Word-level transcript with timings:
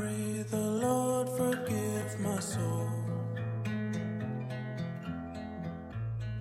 pray 0.00 0.44
the 0.50 0.66
Lord 0.86 1.28
forgive 1.40 2.10
my 2.20 2.40
soul. 2.40 2.88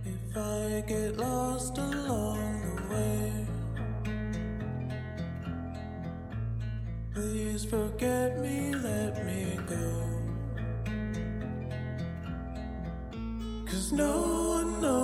If 0.06 0.38
I 0.38 0.84
get 0.88 1.18
lost 1.18 1.78
along 1.78 2.50
the 2.68 2.76
way, 2.94 3.32
please 7.14 7.66
forget 7.66 8.40
me, 8.40 8.74
let 8.76 9.26
me 9.26 9.42
go. 9.74 9.88
Cause 13.66 13.92
no 13.92 14.14
one 14.56 14.82
knows. 14.82 14.99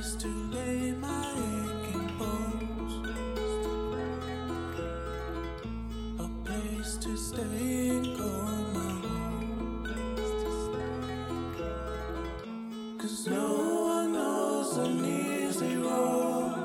Place 0.00 0.14
to 0.14 0.28
lay 0.28 0.92
my 0.92 1.24
aching 1.36 2.10
bones, 2.18 2.94
a 6.18 6.28
place 6.44 6.96
to 6.96 7.16
stay. 7.16 8.00
Cause 12.98 13.26
no 13.26 13.48
one 13.94 14.12
knows 14.12 14.76
an 14.78 15.04
easy 15.04 15.76
road. 15.76 16.59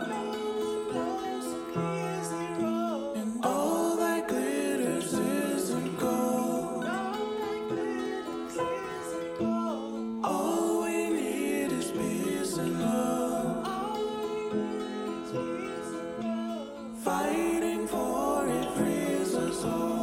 fighting 17.06 17.88
for 17.88 18.48
it 18.48 18.72
frees 18.76 19.36
us 19.36 19.64
all. 19.64 19.95